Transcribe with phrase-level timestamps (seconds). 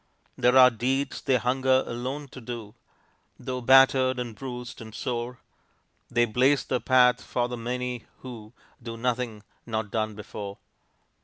[0.35, 2.73] There are deeds they hunger alone to do;
[3.37, 5.37] Though battered and bruised and sore,
[6.09, 8.51] They blaze the path for the many, who
[8.81, 10.57] Do nothing not done before.